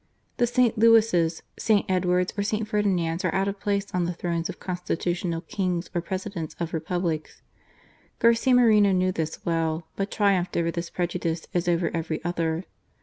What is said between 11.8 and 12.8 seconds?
every other.